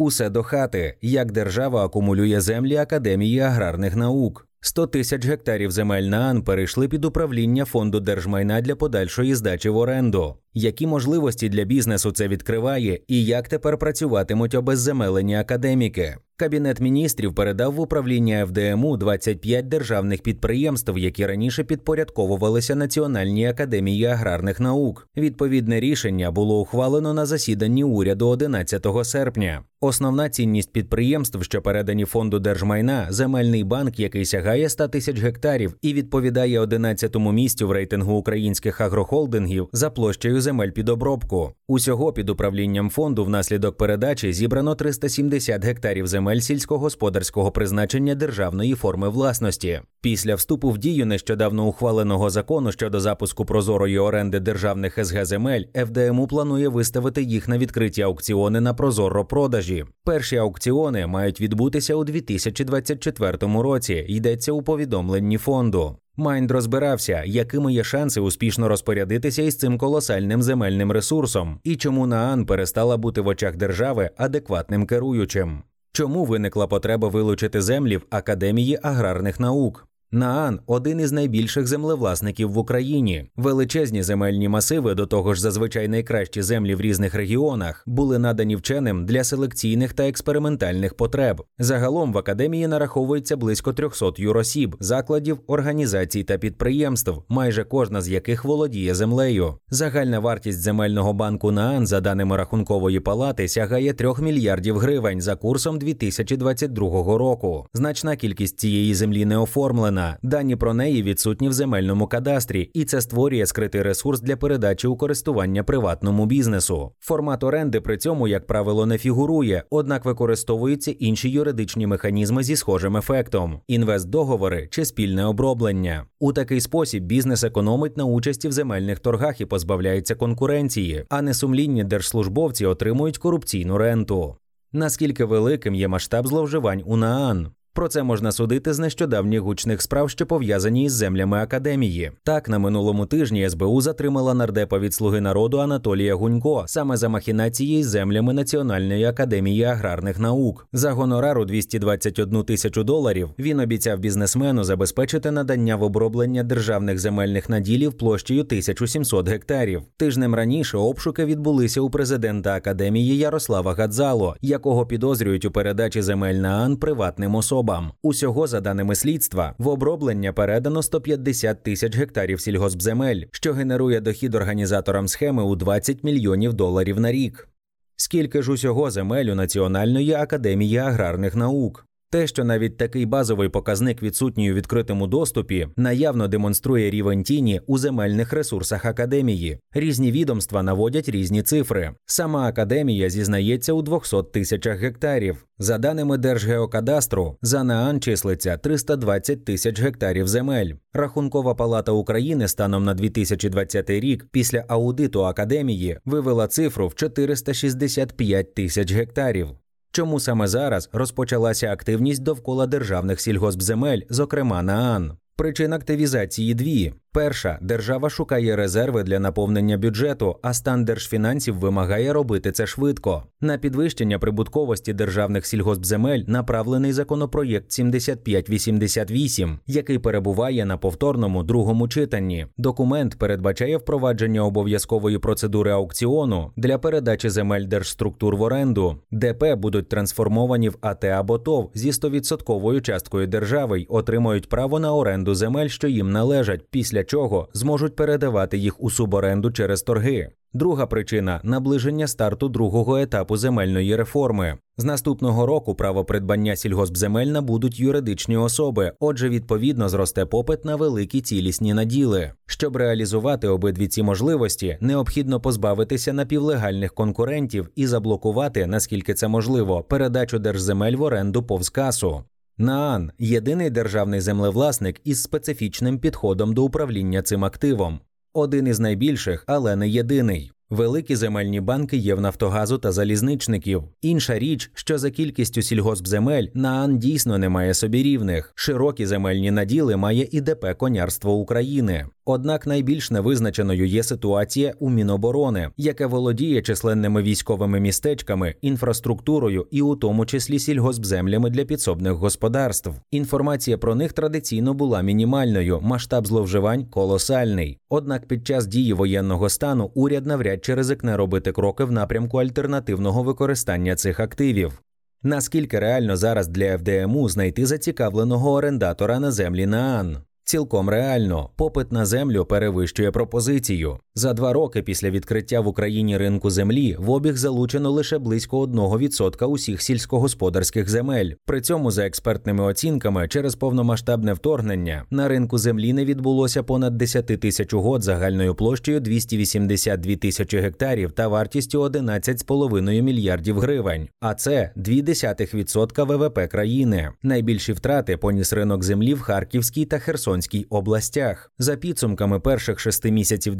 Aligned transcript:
Усе 0.00 0.30
до 0.30 0.42
хати, 0.42 0.96
як 1.02 1.32
держава 1.32 1.84
акумулює 1.84 2.40
землі 2.40 2.76
Академії 2.76 3.40
аграрних 3.40 3.96
наук. 3.96 4.48
100 4.62 4.86
тисяч 4.86 5.26
гектарів 5.26 5.70
земель 5.70 6.02
на 6.02 6.18
АН 6.18 6.42
перейшли 6.42 6.88
під 6.88 7.04
управління 7.04 7.64
фонду 7.64 8.00
держмайна 8.00 8.60
для 8.60 8.76
подальшої 8.76 9.34
здачі 9.34 9.68
в 9.68 9.76
оренду. 9.76 10.36
Які 10.54 10.86
можливості 10.86 11.48
для 11.48 11.64
бізнесу 11.64 12.12
це 12.12 12.28
відкриває, 12.28 13.00
і 13.08 13.24
як 13.24 13.48
тепер 13.48 13.78
працюватимуть 13.78 14.54
обезземелені 14.54 15.36
академіки? 15.36 16.16
Кабінет 16.36 16.80
міністрів 16.80 17.34
передав 17.34 17.74
в 17.74 17.80
управління 17.80 18.46
ФДМУ 18.46 18.96
25 18.96 19.68
державних 19.68 20.22
підприємств, 20.22 20.98
які 20.98 21.26
раніше 21.26 21.64
підпорядковувалися 21.64 22.74
Національній 22.74 23.46
академії 23.46 24.04
аграрних 24.04 24.60
наук. 24.60 25.08
Відповідне 25.16 25.80
рішення 25.80 26.30
було 26.30 26.60
ухвалено 26.60 27.14
на 27.14 27.26
засіданні 27.26 27.84
уряду 27.84 28.28
11 28.28 28.86
серпня. 29.02 29.62
Основна 29.80 30.28
цінність 30.28 30.72
підприємств, 30.72 31.42
що 31.42 31.62
передані 31.62 32.04
фонду 32.04 32.38
держмайна, 32.38 33.06
земельний 33.10 33.64
банк, 33.64 34.00
який 34.00 34.24
сягає 34.24 34.49
100 34.68 34.88
тисяч 34.88 35.20
гектарів 35.20 35.76
і 35.82 35.94
відповідає 35.94 36.62
11-му 36.62 37.32
місцю 37.32 37.68
в 37.68 37.72
рейтингу 37.72 38.14
українських 38.14 38.80
агрохолдингів 38.80 39.68
за 39.72 39.90
площею 39.90 40.40
земель 40.40 40.70
під 40.70 40.88
обробку. 40.88 41.52
Усього 41.68 42.12
під 42.12 42.30
управлінням 42.30 42.90
фонду 42.90 43.24
внаслідок 43.24 43.76
передачі 43.76 44.32
зібрано 44.32 44.74
370 44.74 45.64
гектарів 45.64 46.06
земель 46.06 46.38
сільськогосподарського 46.38 47.50
призначення 47.50 48.14
державної 48.14 48.74
форми 48.74 49.08
власності. 49.08 49.80
Після 50.02 50.34
вступу 50.34 50.70
в 50.70 50.78
дію 50.78 51.06
нещодавно 51.06 51.66
ухваленого 51.66 52.30
закону 52.30 52.72
щодо 52.72 53.00
запуску 53.00 53.44
прозорої 53.44 53.98
оренди 53.98 54.40
державних 54.40 55.04
СГ 55.06 55.24
земель 55.24 55.64
ФДМУ 55.74 56.26
планує 56.26 56.68
виставити 56.68 57.22
їх 57.22 57.48
на 57.48 57.58
відкриті 57.58 58.02
аукціони 58.02 58.60
на 58.60 58.74
прозоро 58.74 59.24
продажі. 59.24 59.84
Перші 60.04 60.36
аукціони 60.36 61.06
мають 61.06 61.40
відбутися 61.40 61.94
у 61.94 62.04
2024 62.04 63.38
році. 63.40 64.04
Йдеться 64.08 64.39
у 64.48 64.62
повідомленні 64.62 65.38
фонду. 65.38 65.96
Майнд 66.16 66.50
розбирався, 66.50 67.22
якими 67.26 67.72
є 67.72 67.84
шанси 67.84 68.20
успішно 68.20 68.68
розпорядитися 68.68 69.42
із 69.42 69.56
цим 69.56 69.78
колосальним 69.78 70.42
земельним 70.42 70.92
ресурсом, 70.92 71.60
і 71.64 71.76
чому 71.76 72.06
Наан 72.06 72.46
перестала 72.46 72.96
бути 72.96 73.20
в 73.20 73.26
очах 73.26 73.56
держави 73.56 74.10
адекватним 74.16 74.86
керуючим. 74.86 75.62
Чому 75.92 76.24
виникла 76.24 76.66
потреба 76.66 77.08
вилучити 77.08 77.62
землі 77.62 77.96
в 77.96 78.06
Академії 78.10 78.78
аграрних 78.82 79.40
наук? 79.40 79.89
Наан 80.12 80.60
один 80.66 81.00
із 81.00 81.12
найбільших 81.12 81.66
землевласників 81.66 82.50
в 82.50 82.58
Україні. 82.58 83.30
Величезні 83.36 84.02
земельні 84.02 84.48
масиви, 84.48 84.94
до 84.94 85.06
того 85.06 85.34
ж, 85.34 85.40
зазвичай 85.40 85.88
найкращі 85.88 86.42
землі 86.42 86.74
в 86.74 86.80
різних 86.80 87.14
регіонах, 87.14 87.84
були 87.86 88.18
надані 88.18 88.56
вченим 88.56 89.06
для 89.06 89.24
селекційних 89.24 89.92
та 89.92 90.08
експериментальних 90.08 90.94
потреб. 90.94 91.42
Загалом 91.58 92.12
в 92.12 92.18
академії 92.18 92.66
нараховується 92.66 93.36
близько 93.36 93.72
300 93.72 94.12
юросіб, 94.16 94.76
закладів, 94.80 95.38
організацій 95.46 96.22
та 96.22 96.38
підприємств, 96.38 97.12
майже 97.28 97.64
кожна 97.64 98.00
з 98.00 98.08
яких 98.08 98.44
володіє 98.44 98.94
землею. 98.94 99.54
Загальна 99.68 100.18
вартість 100.18 100.60
земельного 100.60 101.12
банку 101.12 101.50
Наан, 101.50 101.86
за 101.86 102.00
даними 102.00 102.36
рахункової 102.36 103.00
палати, 103.00 103.48
сягає 103.48 103.92
3 103.92 104.12
мільярдів 104.20 104.78
гривень 104.78 105.20
за 105.20 105.36
курсом 105.36 105.78
2022 105.78 107.18
року. 107.18 107.66
Значна 107.74 108.16
кількість 108.16 108.60
цієї 108.60 108.94
землі 108.94 109.24
не 109.24 109.38
оформлена 109.38 109.99
вона. 110.00 110.16
Дані 110.22 110.56
про 110.56 110.74
неї 110.74 111.02
відсутні 111.02 111.48
в 111.48 111.52
земельному 111.52 112.06
кадастрі, 112.06 112.70
і 112.74 112.84
це 112.84 113.00
створює 113.00 113.46
скритий 113.46 113.82
ресурс 113.82 114.20
для 114.20 114.36
передачі 114.36 114.86
у 114.86 114.96
користування 114.96 115.62
приватному 115.62 116.26
бізнесу. 116.26 116.92
Формат 117.00 117.44
оренди 117.44 117.80
при 117.80 117.96
цьому, 117.96 118.28
як 118.28 118.46
правило, 118.46 118.86
не 118.86 118.98
фігурує, 118.98 119.62
однак 119.70 120.04
використовуються 120.04 120.90
інші 120.90 121.30
юридичні 121.30 121.86
механізми 121.86 122.42
зі 122.42 122.56
схожим 122.56 122.96
ефектом: 122.96 123.60
інвестдоговори 123.68 124.68
чи 124.70 124.84
спільне 124.84 125.24
оброблення. 125.24 126.04
У 126.20 126.32
такий 126.32 126.60
спосіб 126.60 127.04
бізнес 127.04 127.44
економить 127.44 127.96
на 127.96 128.04
участі 128.04 128.48
в 128.48 128.52
земельних 128.52 128.98
торгах 128.98 129.40
і 129.40 129.46
позбавляється 129.46 130.14
конкуренції, 130.14 131.04
а 131.08 131.22
несумлінні 131.22 131.84
держслужбовці 131.84 132.66
отримують 132.66 133.18
корупційну 133.18 133.78
ренту. 133.78 134.36
Наскільки 134.72 135.24
великим 135.24 135.74
є 135.74 135.88
масштаб 135.88 136.26
зловживань 136.26 136.82
у 136.86 136.96
НААН? 136.96 137.48
Про 137.80 137.88
це 137.88 138.02
можна 138.02 138.32
судити 138.32 138.72
з 138.72 138.78
нещодавніх 138.78 139.40
гучних 139.40 139.82
справ, 139.82 140.10
що 140.10 140.26
пов'язані 140.26 140.84
із 140.84 140.92
землями 140.92 141.38
академії. 141.38 142.12
Так, 142.24 142.48
на 142.48 142.58
минулому 142.58 143.06
тижні 143.06 143.50
СБУ 143.50 143.80
затримала 143.80 144.34
нардепа 144.34 144.78
від 144.78 144.94
слуги 144.94 145.20
народу 145.20 145.58
Анатолія 145.58 146.14
Гунько 146.14 146.64
саме 146.66 146.96
за 146.96 147.08
махінації 147.08 147.84
з 147.84 147.88
землями 147.88 148.32
Національної 148.32 149.04
академії 149.04 149.64
аграрних 149.64 150.18
наук. 150.18 150.68
За 150.72 150.92
гонорару 150.92 151.44
221 151.44 152.42
тисячу 152.42 152.84
доларів 152.84 153.30
він 153.38 153.60
обіцяв 153.60 153.98
бізнесмену 153.98 154.64
забезпечити 154.64 155.30
надання 155.30 155.76
в 155.76 155.82
оброблення 155.82 156.42
державних 156.42 156.98
земельних 156.98 157.48
наділів 157.48 157.92
площею 157.92 158.40
1700 158.40 159.28
гектарів. 159.28 159.82
Тижнем 159.96 160.34
раніше 160.34 160.78
обшуки 160.78 161.24
відбулися 161.24 161.80
у 161.80 161.90
президента 161.90 162.54
академії 162.54 163.16
Ярослава 163.18 163.74
Гадзало, 163.74 164.36
якого 164.40 164.86
підозрюють 164.86 165.44
у 165.44 165.50
передачі 165.50 166.02
земель 166.02 166.34
на 166.34 166.48
АН 166.48 166.76
приватним 166.76 167.34
особам 167.34 167.69
особам. 167.70 167.92
Усього, 168.02 168.46
за 168.46 168.60
даними 168.60 168.94
слідства, 168.94 169.54
в 169.58 169.68
оброблення 169.68 170.32
передано 170.32 170.82
150 170.82 171.62
тисяч 171.62 171.96
гектарів 171.96 172.40
сільгоспземель, 172.40 173.22
що 173.30 173.52
генерує 173.52 174.00
дохід 174.00 174.34
організаторам 174.34 175.08
схеми 175.08 175.42
у 175.42 175.56
20 175.56 176.04
мільйонів 176.04 176.52
доларів 176.54 177.00
на 177.00 177.12
рік. 177.12 177.48
Скільки 177.96 178.42
ж 178.42 178.52
усього 178.52 178.90
земель 178.90 179.26
у 179.26 179.34
Національної 179.34 180.12
академії 180.12 180.76
аграрних 180.76 181.36
наук? 181.36 181.86
Те, 182.12 182.26
що 182.26 182.44
навіть 182.44 182.76
такий 182.76 183.06
базовий 183.06 183.48
показник 183.48 184.02
відсутній 184.02 184.52
у 184.52 184.54
відкритому 184.54 185.06
доступі, 185.06 185.68
наявно 185.76 186.28
демонструє 186.28 186.90
рівень 186.90 187.22
тіні 187.22 187.60
у 187.66 187.78
земельних 187.78 188.32
ресурсах 188.32 188.84
академії. 188.84 189.58
Різні 189.74 190.12
відомства 190.12 190.62
наводять 190.62 191.08
різні 191.08 191.42
цифри. 191.42 191.90
Сама 192.06 192.48
академія 192.48 193.10
зізнається 193.10 193.72
у 193.72 193.82
200 193.82 194.16
тисячах 194.32 194.78
гектарів. 194.78 195.46
За 195.58 195.78
даними 195.78 196.18
Держгеокадастру, 196.18 197.36
за 197.42 197.64
НААН 197.64 198.00
числиться 198.00 198.56
320 198.56 199.44
тисяч 199.44 199.80
гектарів 199.80 200.28
земель. 200.28 200.72
Рахункова 200.92 201.54
палата 201.54 201.92
України 201.92 202.48
станом 202.48 202.84
на 202.84 202.94
2020 202.94 203.90
рік 203.90 204.26
після 204.30 204.64
аудиту 204.68 205.26
академії 205.26 205.98
вивела 206.04 206.46
цифру 206.46 206.88
в 206.88 206.94
465 206.94 208.54
тисяч 208.54 208.92
гектарів. 208.92 209.59
Чому 209.92 210.20
саме 210.20 210.48
зараз 210.48 210.88
розпочалася 210.92 211.72
активність 211.72 212.22
довкола 212.22 212.66
державних 212.66 213.20
сільгоспземель, 213.20 214.00
зокрема 214.10 214.62
на 214.62 214.72
АН? 214.72 215.12
Причин 215.36 215.72
активізації 215.72 216.54
дві: 216.54 216.94
Перша 217.12 217.58
держава 217.60 218.10
шукає 218.10 218.56
резерви 218.56 219.02
для 219.02 219.18
наповнення 219.18 219.78
бюджету, 219.78 220.36
а 220.42 220.54
стан 220.54 220.84
держфінансів 220.84 221.58
вимагає 221.58 222.12
робити 222.12 222.52
це 222.52 222.66
швидко. 222.66 223.22
На 223.40 223.58
підвищення 223.58 224.18
прибутковості 224.18 224.92
державних 224.92 225.46
сільгоспземель 225.46 226.22
направлений 226.26 226.92
законопроєкт 226.92 227.72
7588, 227.72 229.58
який 229.66 229.98
перебуває 229.98 230.64
на 230.64 230.76
повторному 230.76 231.42
другому 231.42 231.88
читанні. 231.88 232.46
Документ 232.58 233.18
передбачає 233.18 233.76
впровадження 233.76 234.44
обов'язкової 234.44 235.18
процедури 235.18 235.70
аукціону 235.70 236.50
для 236.56 236.78
передачі 236.78 237.28
земель 237.28 237.64
держструктур 237.64 238.36
в 238.36 238.42
оренду. 238.42 238.96
ДП 239.10 239.54
будуть 239.56 239.88
трансформовані 239.88 240.68
в 240.68 240.76
АТ 240.80 241.04
або 241.04 241.38
ТОВ 241.38 241.70
зі 241.74 241.90
100% 241.90 242.80
часткою 242.80 243.26
держави 243.26 243.80
й 243.80 243.86
отримають 243.88 244.48
право 244.48 244.80
на 244.80 244.94
оренду 244.94 245.34
земель, 245.34 245.68
що 245.68 245.88
їм 245.88 246.12
належать 246.12 246.64
після 246.70 246.99
після 247.00 247.04
чого 247.04 247.48
зможуть 247.52 247.96
передавати 247.96 248.58
їх 248.58 248.82
у 248.82 248.90
суборенду 248.90 249.50
через 249.50 249.82
торги. 249.82 250.32
Друга 250.52 250.86
причина 250.86 251.40
наближення 251.44 252.06
старту 252.06 252.48
другого 252.48 252.98
етапу 252.98 253.36
земельної 253.36 253.96
реформи. 253.96 254.58
З 254.76 254.84
наступного 254.84 255.46
року 255.46 255.74
право 255.74 256.04
придбання 256.04 256.56
сільгоспземель 256.56 257.26
набудуть 257.26 257.80
юридичні 257.80 258.36
особи, 258.36 258.92
отже, 259.00 259.28
відповідно 259.28 259.88
зросте 259.88 260.26
попит 260.26 260.64
на 260.64 260.76
великі 260.76 261.20
цілісні 261.20 261.74
наділи. 261.74 262.32
Щоб 262.46 262.76
реалізувати 262.76 263.48
обидві 263.48 263.88
ці 263.88 264.02
можливості, 264.02 264.78
необхідно 264.80 265.40
позбавитися 265.40 266.12
напівлегальних 266.12 266.94
конкурентів 266.94 267.68
і 267.76 267.86
заблокувати, 267.86 268.66
наскільки 268.66 269.14
це 269.14 269.28
можливо, 269.28 269.82
передачу 269.82 270.38
держземель 270.38 270.96
в 270.96 271.02
оренду 271.02 271.42
повз 271.42 271.68
касу. 271.68 272.24
Наан 272.60 273.12
єдиний 273.18 273.70
державний 273.70 274.20
землевласник 274.20 275.00
із 275.04 275.22
специфічним 275.22 275.98
підходом 275.98 276.54
до 276.54 276.64
управління 276.64 277.22
цим 277.22 277.44
активом, 277.44 278.00
один 278.32 278.66
із 278.66 278.80
найбільших, 278.80 279.44
але 279.46 279.76
не 279.76 279.88
єдиний. 279.88 280.52
Великі 280.70 281.16
земельні 281.16 281.60
банки 281.60 281.96
є 281.96 282.14
в 282.14 282.20
Нафтогазу 282.20 282.78
та 282.78 282.92
залізничників. 282.92 283.82
Інша 284.02 284.38
річ, 284.38 284.70
що 284.74 284.98
за 284.98 285.10
кількістю 285.10 285.62
сільгоспземель 285.62 286.46
Наан 286.54 286.98
дійсно 286.98 287.38
не 287.38 287.48
має 287.48 287.74
собі 287.74 288.02
рівних. 288.02 288.52
Широкі 288.54 289.06
земельні 289.06 289.50
наділи 289.50 289.96
має 289.96 290.28
і 290.32 290.40
ДП 290.40 290.74
Конярство 290.74 291.32
України. 291.32 292.06
Однак 292.24 292.66
найбільш 292.66 293.10
невизначеною 293.10 293.86
є 293.86 294.02
ситуація 294.02 294.74
у 294.78 294.90
Міноборони, 294.90 295.70
яке 295.76 296.06
володіє 296.06 296.62
численними 296.62 297.22
військовими 297.22 297.80
містечками, 297.80 298.54
інфраструктурою 298.62 299.66
і 299.70 299.82
у 299.82 299.96
тому 299.96 300.26
числі 300.26 300.58
сільгоспземлями 300.58 301.50
для 301.50 301.64
підсобних 301.64 302.12
господарств. 302.12 302.90
Інформація 303.10 303.78
про 303.78 303.94
них 303.94 304.12
традиційно 304.12 304.74
була 304.74 305.02
мінімальною, 305.02 305.80
масштаб 305.82 306.26
зловживань 306.26 306.84
колосальний. 306.84 307.78
Однак 307.88 308.26
під 308.26 308.46
час 308.46 308.66
дії 308.66 308.92
воєнного 308.92 309.48
стану 309.48 309.90
уряд 309.94 310.26
навряд 310.26 310.59
чи 310.60 310.74
ризикне 310.74 311.16
робити 311.16 311.52
кроки 311.52 311.84
в 311.84 311.92
напрямку 311.92 312.38
альтернативного 312.38 313.22
використання 313.22 313.96
цих 313.96 314.20
активів. 314.20 314.82
Наскільки 315.22 315.78
реально 315.78 316.16
зараз 316.16 316.48
для 316.48 316.78
ФДМУ 316.78 317.28
знайти 317.28 317.66
зацікавленого 317.66 318.52
орендатора 318.52 319.20
на 319.20 319.30
землі 319.30 319.66
НААН? 319.66 320.16
Цілком 320.44 320.90
реально, 320.90 321.50
попит 321.56 321.92
на 321.92 322.06
землю 322.06 322.44
перевищує 322.44 323.10
пропозицію. 323.10 323.98
За 324.14 324.32
два 324.32 324.52
роки 324.52 324.82
після 324.82 325.10
відкриття 325.10 325.60
в 325.60 325.66
Україні 325.66 326.16
ринку 326.16 326.50
землі 326.50 326.96
в 326.98 327.10
обіг 327.10 327.36
залучено 327.36 327.90
лише 327.90 328.18
близько 328.18 328.66
1% 328.66 329.46
усіх 329.46 329.82
сільськогосподарських 329.82 330.88
земель. 330.88 331.30
При 331.46 331.60
цьому, 331.60 331.90
за 331.90 332.06
експертними 332.06 332.64
оцінками, 332.64 333.28
через 333.28 333.54
повномасштабне 333.54 334.32
вторгнення 334.32 335.04
на 335.10 335.28
ринку 335.28 335.58
землі 335.58 335.92
не 335.92 336.04
відбулося 336.04 336.62
понад 336.62 336.96
10 336.96 337.26
тисяч 337.26 337.74
угод 337.74 338.02
загальною 338.02 338.54
площею 338.54 339.00
282 339.00 340.16
тисячі 340.16 340.58
гектарів 340.58 341.12
та 341.12 341.28
вартістю 341.28 341.82
11,5 341.82 343.02
мільярдів 343.02 343.58
гривень. 343.58 344.08
А 344.20 344.34
це 344.34 344.72
0,2% 344.76 346.06
ВВП 346.06 346.50
країни. 346.50 347.10
Найбільші 347.22 347.72
втрати 347.72 348.16
поніс 348.16 348.52
ринок 348.52 348.84
землі 348.84 349.14
в 349.14 349.20
Харківській 349.20 349.84
та 349.84 349.98
Херсонській 349.98 350.66
областях. 350.70 351.52
За 351.58 351.76
підсумками 351.76 352.40
перших 352.40 352.80
шести 352.80 353.10
місяців 353.10 353.54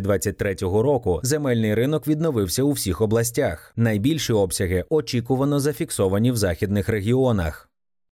2023 0.00 0.82
року 0.82 1.20
земельний 1.22 1.74
ринок 1.74 2.08
відновився 2.08 2.62
у 2.62 2.72
всіх 2.72 3.00
областях. 3.00 3.72
Найбільші 3.76 4.32
обсяги 4.32 4.84
очікувано 4.88 5.60
зафіксовані 5.60 6.32
в 6.32 6.36
західних 6.36 6.88
регіонах. 6.88 7.69